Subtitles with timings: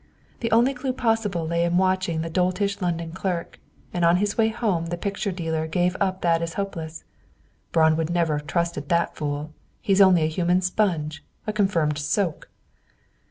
[0.39, 3.59] The only clue possible lay in watching the doltish London clerk.
[3.93, 7.03] And on his way home the picture dealer gave that up as hopeless.
[7.71, 9.53] "Braun would never trust that fool.
[9.79, 12.49] He's only a human sponge, a confirmed soak."